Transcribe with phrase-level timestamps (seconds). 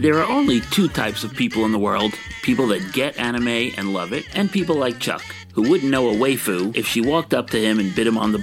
[0.00, 3.92] There are only two types of people in the world people that get anime and
[3.92, 5.22] love it, and people like Chuck,
[5.52, 8.32] who wouldn't know a waifu if she walked up to him and bit him on
[8.32, 8.42] the.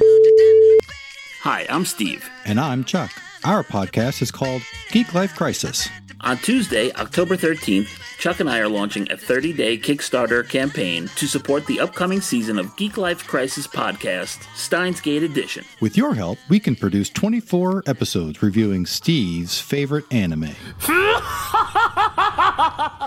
[1.41, 2.29] Hi, I'm Steve.
[2.45, 3.09] And I'm Chuck.
[3.43, 4.61] Our podcast is called
[4.91, 5.89] Geek Life Crisis.
[6.21, 11.27] On Tuesday, October 13th, Chuck and I are launching a 30 day Kickstarter campaign to
[11.27, 15.63] support the upcoming season of Geek Life Crisis podcast, Steins Gate Edition.
[15.79, 20.55] With your help, we can produce 24 episodes reviewing Steve's favorite anime.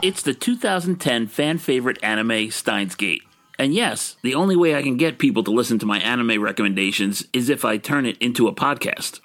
[0.02, 3.23] It's the 2010 fan favorite anime, Steins Gate.
[3.59, 7.27] And yes, the only way I can get people to listen to my anime recommendations
[7.34, 9.20] is if I turn it into a podcast.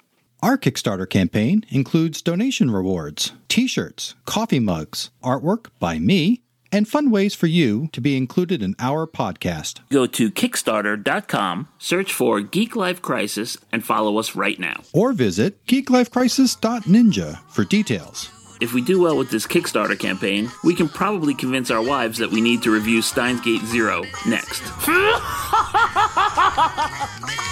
[0.46, 7.10] Our Kickstarter campaign includes donation rewards, t shirts, coffee mugs, artwork by me, and fun
[7.10, 9.80] ways for you to be included in our podcast.
[9.90, 14.84] Go to Kickstarter.com, search for Geek Life Crisis, and follow us right now.
[14.92, 18.30] Or visit geeklifecrisis.ninja for details.
[18.60, 22.30] If we do well with this Kickstarter campaign, we can probably convince our wives that
[22.30, 24.62] we need to review Steins Gate Zero next.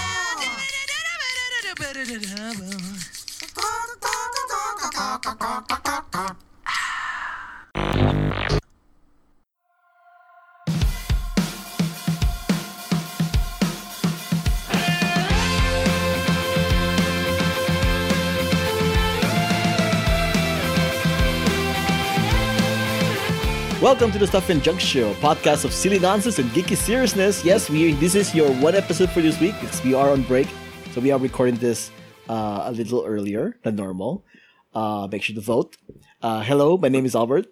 [23.81, 27.45] Welcome to the Stuff and Junk Show, podcast of silly nonsense and geeky seriousness.
[27.45, 30.49] Yes, we this is your one episode for this week because we are on break,
[30.95, 31.91] so we are recording this
[32.29, 34.25] uh, a little earlier than normal.
[34.73, 35.77] Uh, make sure to vote.
[36.23, 37.47] Uh, hello, my name is Albert.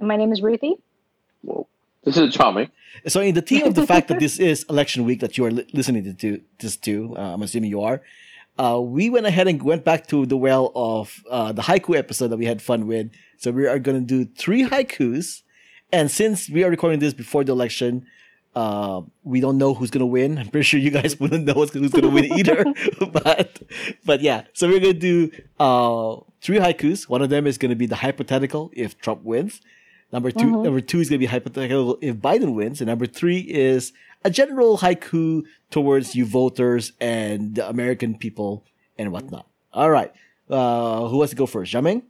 [0.00, 0.76] My name is Ruthie.
[1.42, 1.68] Whoa.
[2.04, 2.70] This is charming.
[3.08, 5.50] So, in the theme of the fact that this is election week that you are
[5.50, 8.00] li- listening to, to this to, uh, I'm assuming you are.
[8.58, 12.28] Uh, we went ahead and went back to the well of uh, the haiku episode
[12.28, 13.10] that we had fun with.
[13.36, 15.42] So we are going to do three haikus,
[15.92, 18.06] and since we are recording this before the election,
[18.56, 20.38] uh, we don't know who's going to win.
[20.38, 22.64] I'm pretty sure you guys wouldn't know who's going to win either.
[23.12, 23.62] but
[24.04, 25.30] but yeah, so we're going to do
[25.60, 27.08] uh, three haikus.
[27.08, 29.60] One of them is going to be the hypothetical if Trump wins.
[30.12, 33.40] Number 2 number two is going to be hypothetical if Biden wins, and number three
[33.40, 33.92] is
[34.24, 38.64] a general haiku towards you voters and the American people
[38.96, 39.46] and whatnot.
[39.72, 40.12] All right,
[40.48, 41.74] uh, who wants to go first?
[41.74, 42.02] Jiaming?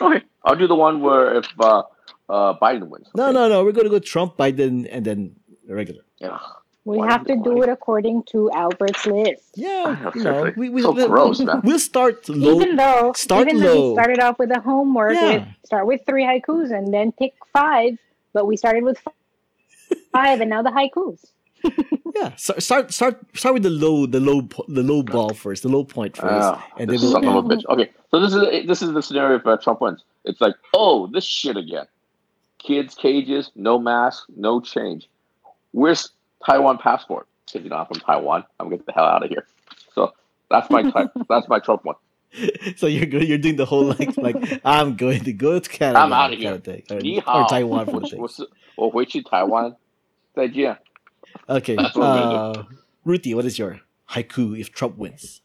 [0.00, 1.82] Okay, I'll do the one where if uh,
[2.28, 3.08] uh, Biden wins.
[3.14, 3.64] No, no, no.
[3.64, 5.36] We're going to go Trump, Biden, and then
[5.66, 6.02] the regular.
[6.20, 6.38] Yeah.
[6.84, 7.44] We Why have to not?
[7.44, 9.42] do it according to Albert's list.
[9.54, 11.60] Yeah, know, you know, we, we, So we, gross, man.
[11.62, 12.56] We'll start low.
[12.60, 15.32] even though, start even though we started off with a homework Yeah.
[15.32, 17.98] with start with three haikus and then pick five,
[18.32, 18.98] but we started with
[20.12, 21.24] five and now the haikus.
[22.16, 25.68] yeah, start, start start start with the low, the low, the low ball first, the
[25.68, 27.12] low point first, Ah, and then this we'll.
[27.12, 27.64] son of a bitch.
[27.68, 30.02] Okay, so this is this is the scenario if uh, Trump wins.
[30.24, 31.86] It's like, oh, this shit again.
[32.58, 35.08] Kids cages, no mask, no change
[35.71, 36.09] Where's
[36.45, 37.27] Taiwan passport?
[37.45, 38.43] Because you know I'm from Taiwan.
[38.59, 39.45] I'm gonna get the hell out of here.
[39.93, 40.13] So
[40.49, 41.11] that's my type.
[41.29, 41.95] that's my Trump one.
[42.75, 43.27] So you're good.
[43.27, 45.99] You're doing the whole like like I'm going to go to Canada.
[45.99, 46.53] I'm outta kind here.
[46.55, 47.47] of thing, or, Ni or hao.
[47.47, 48.19] Taiwan for the 我 thing.
[48.19, 49.75] 我是我回去台湾，
[50.35, 50.77] 再见。
[51.47, 52.63] Okay, That's what we're uh,
[53.05, 53.79] Ruthie, what is your
[54.11, 55.41] haiku if Trump wins?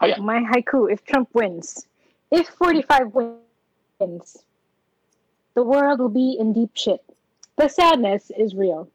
[0.00, 0.20] Hiya.
[0.20, 1.86] My haiku: If Trump wins,
[2.30, 4.44] if forty-five wins,
[5.54, 7.02] the world will be in deep shit.
[7.56, 8.88] The sadness is real.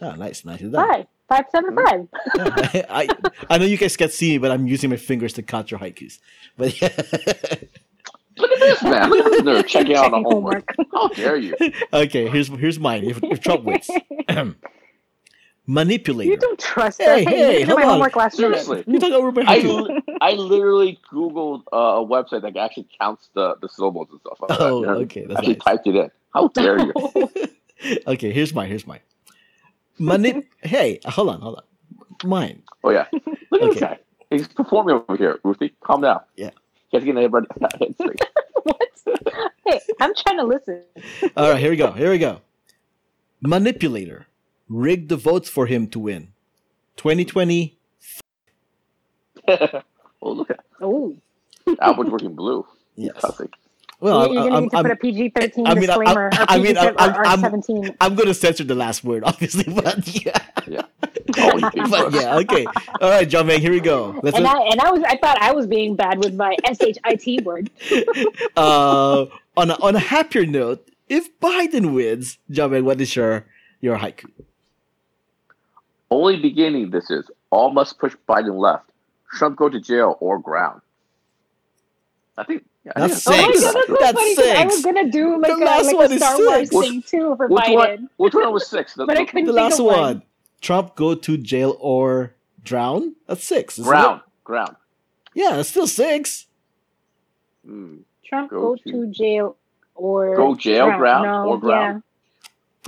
[0.00, 0.60] Oh, nice, nice.
[0.60, 0.72] Done.
[0.72, 2.08] Five, five, seven, five.
[2.36, 3.08] Yeah, I, I
[3.50, 5.78] I know you guys can't see me, but I'm using my fingers to count your
[5.78, 6.18] haikus.
[6.56, 6.88] But yeah.
[8.38, 9.10] Look at this man.
[9.10, 10.74] Look at this nerd checking out on Checking homework.
[10.92, 11.54] How dare you?
[11.92, 13.04] okay, here's here's mine.
[13.04, 13.90] If, if Trump wins,
[15.66, 16.30] manipulator.
[16.30, 17.24] You don't trust Hey, us.
[17.24, 17.90] hey, you did hold my on.
[17.92, 18.60] homework last minute.
[18.64, 18.92] Seriously.
[18.92, 23.28] You talk over my I, li- I literally googled uh, a website that actually counts
[23.34, 24.38] the, the syllables and stuff.
[24.40, 24.88] Like Oh, that.
[25.04, 25.62] Okay, that's actually nice.
[25.64, 26.10] typed it in.
[26.34, 26.92] How dare you?
[28.06, 28.68] okay, here's mine.
[28.68, 29.00] Here's mine.
[30.00, 30.44] Manip.
[30.62, 32.28] hey, hold on, hold on.
[32.28, 32.62] Mine.
[32.84, 33.06] Oh yeah,
[33.50, 33.68] look at Okay.
[33.70, 33.98] this guy.
[34.30, 35.38] He's performing over here.
[35.44, 36.20] Ruthie, calm down.
[36.36, 36.50] Yeah.
[36.88, 37.46] He has to get everybody
[38.62, 38.78] what?
[39.66, 40.82] Hey, I'm trying to listen.
[41.36, 41.92] All right, here we go.
[41.92, 42.40] Here we go.
[43.42, 44.26] Manipulator.
[44.68, 46.32] Rigged the votes for him to win.
[46.96, 47.76] 2020.
[49.48, 49.82] oh
[50.22, 51.16] look at Oh,
[51.80, 52.66] Albert's working blue.
[52.96, 53.14] Yes.
[53.18, 53.52] Classic.
[54.02, 56.42] Well, you're I, gonna I'm, need to I'm, put a PG-13 I mean, disclaimer I-
[56.42, 57.96] or I mean, PG I'm- or I'm- R17.
[58.00, 60.38] I'm going to censor the last word, obviously, but yeah.
[60.66, 60.82] Yeah.
[61.38, 61.60] Oh,
[61.90, 62.66] But yeah, okay.
[63.00, 64.18] All right, Jiaming, here we go.
[64.22, 66.98] Let's And I and I was I thought I was being bad with my shit
[67.44, 67.70] word.
[68.56, 69.26] uh,
[69.56, 73.44] on a, on a happier note, if Biden wins, Jiaming, what is your
[73.80, 74.30] your haiku?
[76.10, 77.30] Only beginning this is.
[77.50, 78.90] All must push Biden left.
[79.32, 80.80] Trump go to jail or ground.
[82.36, 83.32] I think Yeah, That's yeah.
[83.32, 83.62] Oh my Six.
[83.64, 84.34] god, that's so That's funny.
[84.36, 84.84] 'cause I was six.
[84.84, 86.72] gonna do like, The a, last like one a is Star six.
[86.72, 87.74] Wars thing too for Which Biden.
[87.76, 88.10] one?
[88.16, 88.94] Which one was six?
[88.94, 89.98] The, But I the couldn't The think last of one.
[89.98, 90.22] one.
[90.60, 92.34] Trump go to jail or
[92.64, 93.14] drown.
[93.28, 93.74] That's six.
[93.78, 94.20] isn't ground.
[94.24, 94.44] it?
[94.44, 94.76] Ground.
[95.34, 96.46] Yeah, it's still six.
[97.64, 97.98] Hmm.
[98.24, 99.56] Trump Go go, to- to jail
[99.94, 102.02] or Go jail, ground, no, or ground.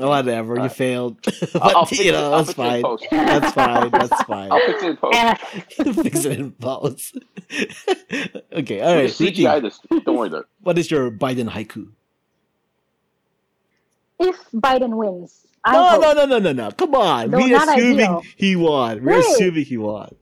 [0.00, 0.72] Oh, whatever, you Alright.
[0.76, 1.18] failed.
[1.54, 3.26] I'll, but I'll you know, I'll that's fix it in fine.
[3.26, 3.90] That's fine.
[3.92, 4.52] That's fine.
[4.52, 5.40] I'll fix it in post.
[6.02, 7.18] Fix it in post.
[8.52, 9.08] okay, all right.
[9.10, 9.78] CGI this.
[10.04, 10.44] Don't worry though.
[10.62, 11.90] what is your Biden haiku?
[14.18, 16.02] If Biden wins, I No, hope.
[16.02, 16.70] no, no, no, no, no.
[16.72, 17.30] Come on.
[17.30, 18.22] No, We're assuming ideal.
[18.36, 19.04] he won.
[19.04, 19.24] We're Wait.
[19.26, 20.14] assuming he won.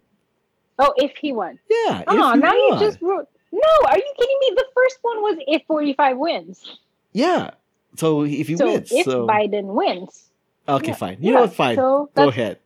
[0.79, 1.59] Oh, if he won.
[1.71, 2.03] Yeah.
[2.09, 3.29] Oh, if he now you just wrote.
[3.53, 4.53] No, are you kidding me?
[4.57, 6.79] The first one was if 45 wins.
[7.13, 7.51] Yeah.
[7.97, 10.31] So if he so wins, if so Biden wins.
[10.69, 11.17] okay, yeah, fine.
[11.21, 11.53] You yeah, know what?
[11.55, 11.77] Fine.
[11.77, 12.59] So Go ahead.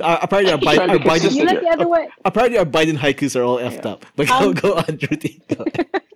[0.00, 1.50] Uh, apparently, our, Bi- Trying to our Biden, You consistent.
[1.52, 2.08] look the other way.
[2.24, 3.90] apparently our Biden haikus are all effed Yeah.
[3.92, 4.06] up.
[4.14, 5.42] But go, Um, go on, Ruthie.
[5.48, 5.64] Go.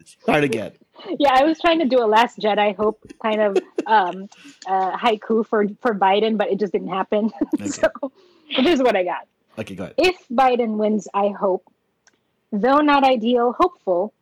[0.05, 0.73] Start again.
[1.19, 4.29] Yeah, I was trying to do a Last Jedi hope kind of um,
[4.69, 7.32] uh, haiku for for Biden, but it just didn't happen.
[7.67, 7.91] so
[8.47, 9.26] here's what I got.
[9.59, 9.94] Okay, go ahead.
[9.99, 11.64] If Biden wins, I hope,
[12.53, 14.12] though not ideal, hopeful,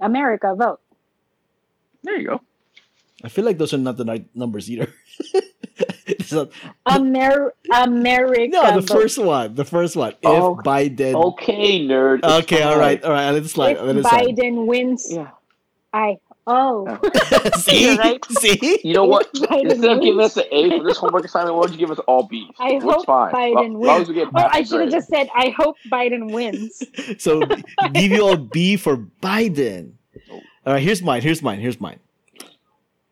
[0.00, 0.80] America vote.
[2.02, 2.40] There you go.
[3.24, 4.92] I feel like those are not the right numbers either.
[6.10, 6.50] It's not-
[6.90, 8.48] Amer- America.
[8.48, 9.54] no, the first one.
[9.54, 10.12] The first one.
[10.12, 11.14] If Oh, Biden.
[11.14, 12.24] Okay, nerd.
[12.24, 12.80] Okay, all fine.
[12.80, 13.30] right, all right.
[13.30, 13.76] Let it slide.
[13.76, 14.26] If Let it slide.
[14.36, 15.30] Biden wins, Yeah.
[15.92, 16.16] I
[16.46, 16.98] oh.
[17.02, 17.50] oh.
[17.58, 18.24] See, You're right.
[18.30, 18.80] see.
[18.84, 19.32] You know what?
[19.34, 21.90] Biden Instead of giving us an A for this homework assignment, why don't you give
[21.90, 22.46] us all B's?
[22.58, 23.32] I It's hope fine.
[23.32, 24.08] Biden As wins.
[24.08, 26.82] we get Oh, past I should have just said I hope Biden wins.
[27.18, 27.40] So
[27.92, 29.92] give you all B for Biden.
[30.30, 31.20] All right, here's mine.
[31.22, 31.60] Here's mine.
[31.60, 32.00] Here's mine.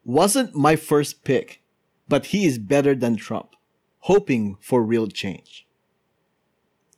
[0.07, 1.63] Wasn't my first pick,
[2.09, 3.57] but he is better than Trump.
[4.03, 5.67] Hoping for real change.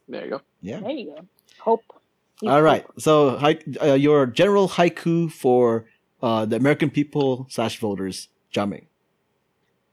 [0.06, 0.40] There you go.
[0.60, 0.80] Yeah.
[0.80, 1.24] There you go.
[1.58, 1.84] Hope.
[2.42, 2.82] You All right.
[2.82, 3.00] hope.
[3.00, 3.38] So
[3.80, 5.86] uh, your general haiku for
[6.22, 8.84] uh, the American people slash voters, Jiaming.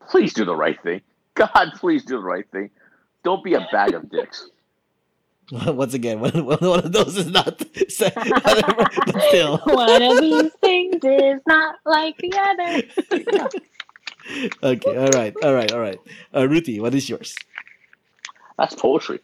[0.10, 1.00] Please do the right thing.
[1.36, 2.70] God, please do the right thing.
[3.24, 4.50] Don't be a bag of dicks.
[5.52, 9.58] Once again, one, one one of those is not whatever, but still.
[9.66, 12.82] One of these things is not like the other.
[14.64, 14.98] Okay.
[14.98, 15.36] All right.
[15.44, 15.72] All right.
[15.72, 16.00] All right.
[16.34, 17.36] Uh, Ruthie, what is yours?
[18.58, 19.20] That's poetry.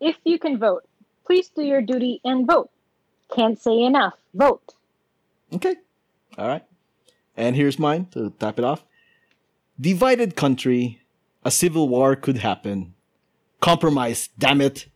[0.00, 0.84] If you can vote,
[1.24, 2.70] please do your duty and vote.
[3.34, 4.14] Can't say enough.
[4.34, 4.74] Vote.
[5.52, 5.76] Okay.
[6.36, 6.64] All right.
[7.36, 8.84] And here's mine to tap it off.
[9.80, 11.00] Divided country,
[11.44, 12.94] a civil war could happen.
[13.60, 14.86] Compromise, damn it.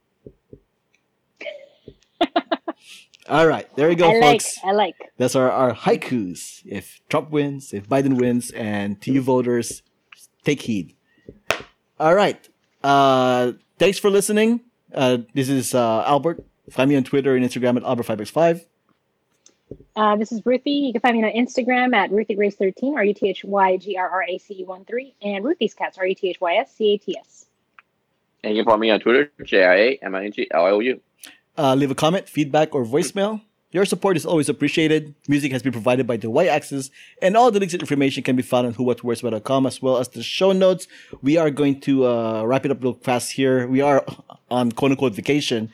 [3.28, 4.42] All right, there you go, I like.
[4.42, 4.58] folks.
[4.64, 4.96] I like.
[5.16, 6.62] That's our, our haikus.
[6.64, 9.82] If Trump wins, if Biden wins, and to you voters,
[10.44, 10.96] take heed.
[12.00, 12.48] All right.
[12.82, 14.60] Uh, thanks for listening.
[14.92, 16.44] Uh, this is uh, Albert.
[16.70, 18.64] Find me on Twitter and Instagram at Albert5x5.
[19.94, 20.70] Uh, this is Ruthie.
[20.70, 24.08] You can find me on Instagram at RuthieGrace13, R U T H Y G R
[24.08, 26.74] R A C E 1 3, and Ruthie's Cats, R U T H Y S
[26.74, 27.46] C A T S.
[28.44, 30.66] And you can find me on Twitter, J I A M I N G L
[30.66, 31.00] I O U.
[31.56, 33.40] Uh, leave a comment, feedback, or voicemail.
[33.70, 35.14] Your support is always appreciated.
[35.28, 36.90] Music has been provided by the Y Axis,
[37.22, 40.22] and all the links and information can be found on whowhatwhereswhy.com as well as the
[40.22, 40.86] show notes.
[41.22, 43.66] We are going to uh, wrap it up real fast here.
[43.66, 44.04] We are
[44.50, 45.72] on quote unquote vacation.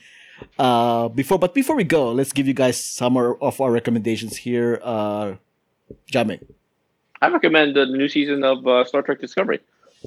[0.58, 4.80] Uh, before, but before we go, let's give you guys some of our recommendations here.
[4.82, 5.34] Uh.
[7.20, 9.60] I recommend the new season of uh, Star Trek Discovery.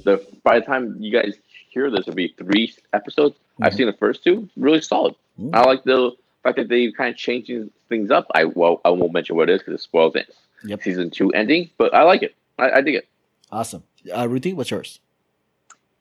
[0.04, 1.36] The by the time you guys
[1.68, 3.36] hear this, it'll be three episodes.
[3.60, 3.76] I've Mhm.
[3.76, 5.14] seen the first two, really solid.
[5.40, 5.54] Mm.
[5.54, 8.26] I like the fact that they kind of changing things up.
[8.34, 10.34] I well, I won't mention what it is because it spoils it.
[10.64, 10.82] Yep.
[10.82, 12.34] Season two ending, but I like it.
[12.58, 13.08] I, I dig it.
[13.50, 13.82] Awesome.
[14.14, 15.00] Uh, Ruthie, what's yours?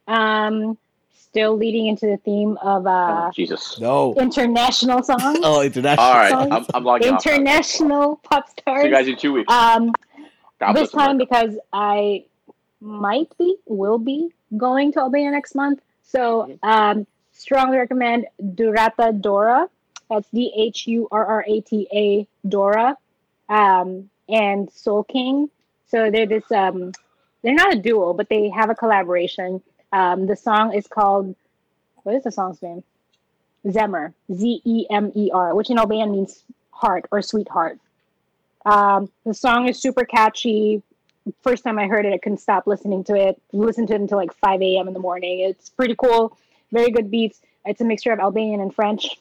[0.07, 0.77] Um,
[1.13, 3.79] still leading into the theme of uh, oh, Jesus.
[3.79, 4.13] No.
[4.15, 5.39] international songs.
[5.43, 6.05] Oh, international.
[6.05, 6.51] All right, songs.
[6.51, 7.25] I'm, I'm logging off.
[7.25, 7.31] now.
[7.33, 8.85] international pop See stars.
[8.85, 9.51] you guys in two weeks.
[9.51, 9.93] Um,
[10.59, 11.25] God this time America.
[11.29, 12.25] because I
[12.81, 15.81] might be, will be going to Albania next month.
[16.03, 17.07] So, um,
[17.41, 19.67] strongly recommend Dhurata Dora.
[20.09, 22.97] That's D H U R R A T A Dora,
[23.49, 25.49] um, and Soolking.
[25.87, 26.49] So they're this.
[26.51, 26.91] Um,
[27.43, 29.61] they're not a duo, but they have a collaboration.
[29.91, 31.35] Um, the song is called.
[32.03, 32.83] What is the song's name?
[33.65, 34.13] Zemer.
[34.33, 37.79] Z E M E R, which in Albanian means heart or sweetheart.
[38.65, 40.83] Um, the song is super catchy.
[41.41, 43.41] First time I heard it, I couldn't stop listening to it.
[43.53, 44.87] Listened to it until like 5 a.m.
[44.87, 45.39] in the morning.
[45.39, 46.37] It's pretty cool.
[46.71, 47.41] Very good beats.
[47.65, 49.17] It's a mixture of Albanian and French.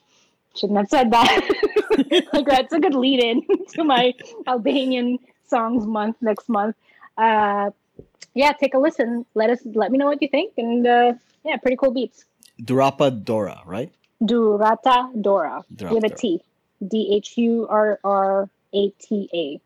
[0.57, 2.27] Shouldn't have said that.
[2.33, 3.43] like that's a good lead in
[3.75, 4.15] to my
[4.47, 6.77] Albanian songs month next month.
[7.17, 7.71] Uh,
[8.35, 9.27] yeah, take a listen.
[9.35, 10.55] Let us let me know what you think.
[10.57, 11.13] And uh,
[11.45, 12.25] yeah, pretty cool beats.
[12.63, 13.93] Durapa Dora, right?
[14.23, 16.11] Dhurata Dora Dhurata with a.
[16.11, 16.43] T.
[16.87, 19.61] D H U R R A T A.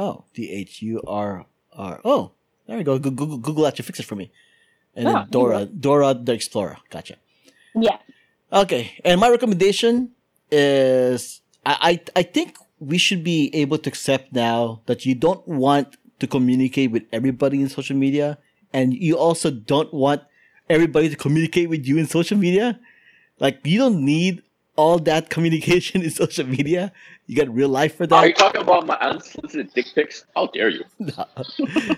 [0.00, 2.00] Oh, D H U R R.
[2.04, 2.32] Oh,
[2.66, 2.98] there we go.
[2.98, 4.30] Go- Google, Google that to fix it for me.
[4.96, 6.78] And Oh, then Dora, Dora the Explorer.
[6.90, 7.16] Gotcha.
[7.74, 7.98] Yeah.
[8.52, 10.12] Okay, and my recommendation
[10.50, 15.46] is I, I I think we should be able to accept now that you don't
[15.46, 18.38] want to communicate with everybody in social media,
[18.72, 20.22] and you also don't want
[20.70, 22.80] everybody to communicate with you in social media.
[23.38, 24.42] Like you don't need
[24.76, 26.92] all that communication in social media.
[27.26, 28.14] You got real life for that.
[28.14, 30.24] Are you talking about my unsolicited dick pics?
[30.36, 30.84] How dare you?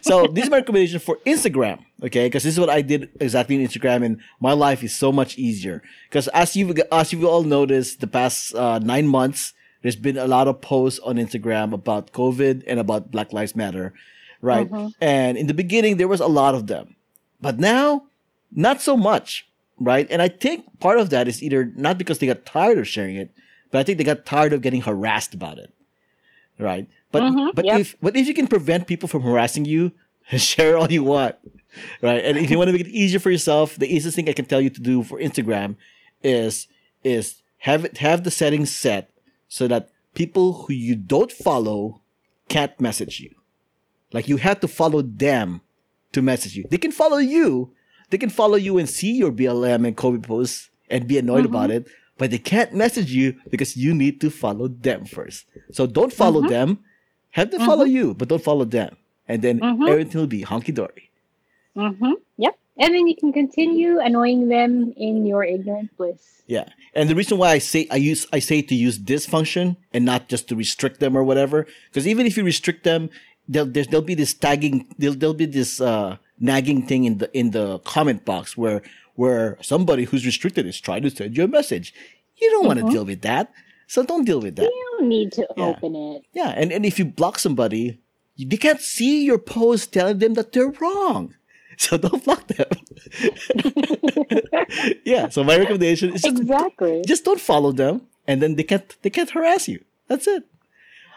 [0.00, 2.26] so this is my recommendation for Instagram, okay?
[2.26, 5.36] Because this is what I did exactly in Instagram, and my life is so much
[5.36, 5.82] easier.
[6.08, 10.26] Because as you as you all noticed, the past uh, nine months, there's been a
[10.26, 13.92] lot of posts on Instagram about COVID and about Black Lives Matter,
[14.40, 14.70] right?
[15.00, 16.96] And in the beginning, there was a lot of them,
[17.40, 18.04] but now,
[18.50, 19.47] not so much,
[19.80, 20.06] right?
[20.10, 23.16] And I think part of that is either not because they got tired of sharing
[23.16, 23.30] it,
[23.70, 25.72] but I think they got tired of getting harassed about it,
[26.58, 26.86] right?
[27.12, 27.80] But Mhm, but yep.
[27.80, 29.92] if but if you can prevent people from harassing you,
[30.36, 31.36] share all you want,
[32.02, 32.24] right?
[32.24, 34.44] And if you want to make it easier for yourself, the easiest thing I can
[34.44, 35.76] tell you to do for Instagram
[36.22, 36.66] is
[37.04, 39.10] is have it have the settings set
[39.48, 42.02] so that people who you don't follow
[42.48, 43.34] can't message you.
[44.12, 45.60] Like you have to follow them
[46.12, 46.64] to message you.
[46.70, 47.72] They can follow you.
[48.10, 51.70] They can follow you and see your BLM and Kobe posts and be annoyed about
[51.70, 51.86] it,
[52.16, 55.44] but they can't message you because you need to follow them first.
[55.72, 56.78] So don't follow them.
[57.32, 58.96] Have them follow you, but don't follow them.
[59.28, 59.88] And then Mhm.
[59.88, 61.10] everything will be honky dory.
[61.76, 62.12] Mm-hmm.
[62.38, 62.58] Yep.
[62.78, 66.42] And then you can continue annoying them in your ignorant bliss.
[66.46, 66.68] Yeah.
[66.94, 70.04] And the reason why I say I use I say to use this function and
[70.04, 73.10] not just to restrict them or whatever, because even if you restrict them,
[73.46, 77.50] there'll there'll be this tagging there'll, there'll be this uh, nagging thing in the in
[77.50, 78.82] the comment box where
[79.14, 81.92] where somebody who's restricted is trying to send you a message.
[82.40, 82.94] You don't want to mm-hmm.
[82.94, 83.52] deal with that,
[83.86, 84.62] so don't deal with that.
[84.62, 85.64] You don't need to Yeah.
[85.64, 86.22] open it.
[86.32, 87.98] Yeah, and, and if you block somebody,
[88.38, 91.34] they can't see your post telling them that they're wrong.
[91.80, 92.66] So don't block them.
[95.04, 95.28] yeah.
[95.28, 97.04] So my recommendation is just Exactly.
[97.06, 100.44] just don't follow them and then they can't they can't harass you that's it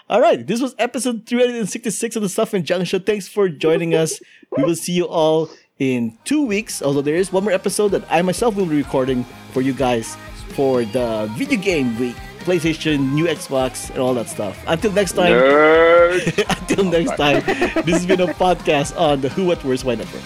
[0.09, 2.99] all right this was episode 366 of the stuff and junk show.
[2.99, 4.19] Thanks for joining us.
[4.57, 8.03] We will see you all in two weeks although there is one more episode that
[8.11, 10.15] i myself will be recording for you guys
[10.49, 14.61] for the video game week playstation new xbox and all that stuff.
[14.67, 15.31] Until next time.
[16.49, 17.43] Until next time.
[17.85, 20.23] This has been a podcast on the who what where's why network